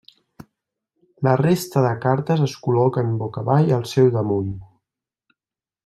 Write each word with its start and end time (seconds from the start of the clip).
La 1.27 1.33
resta 1.41 1.83
de 1.87 1.91
cartes 2.07 2.41
es 2.47 2.57
col·loquen 2.65 3.13
boca 3.21 3.45
avall 3.45 3.71
al 3.79 3.87
seu 3.95 4.11
damunt. 4.19 4.53